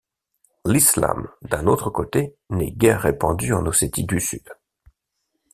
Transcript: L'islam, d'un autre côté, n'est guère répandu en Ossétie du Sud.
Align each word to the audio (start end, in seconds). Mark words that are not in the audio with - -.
L'islam, 0.65 1.27
d'un 1.43 1.67
autre 1.67 1.91
côté, 1.91 2.35
n'est 2.49 2.71
guère 2.71 3.01
répandu 3.03 3.53
en 3.53 3.63
Ossétie 3.67 4.03
du 4.05 4.19
Sud. 4.19 4.49